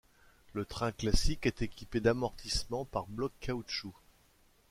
[0.53, 3.93] Le train classique est équipé d'amortissement par blocs caoutchouc.